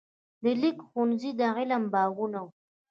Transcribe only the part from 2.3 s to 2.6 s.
وو.